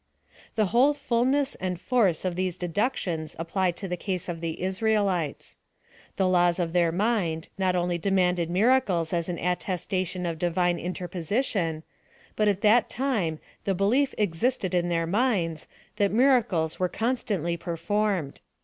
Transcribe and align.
The 0.55 0.65
whole 0.73 0.95
fullness 0.95 1.53
and 1.53 1.79
force 1.79 2.25
of 2.25 2.35
these 2.35 2.57
deductions 2.57 3.35
apply 3.37 3.69
to 3.73 3.87
the 3.87 3.95
case 3.95 4.27
of 4.27 4.41
the 4.41 4.59
Israelites. 4.63 5.57
The 6.15 6.27
laws 6.27 6.57
of 6.57 6.73
their 6.73 6.91
mind 6.91 7.49
not 7.59 7.75
only 7.75 7.99
demanded 7.99 8.49
miracles 8.49 9.13
as 9.13 9.29
an 9.29 9.37
attes 9.37 9.85
tation 9.85 10.27
of 10.27 10.39
Divine 10.39 10.79
interposition; 10.79 11.83
but 12.35 12.47
at 12.47 12.61
that 12.61 12.89
time, 12.89 13.37
the 13.65 13.75
l/clief 13.75 14.15
existed 14.17 14.73
in 14.73 14.89
their 14.89 15.05
minds, 15.05 15.67
that 15.97 16.11
miracles 16.11 16.79
were 16.79 16.89
constantly 16.89 17.55
performed. 17.55 18.41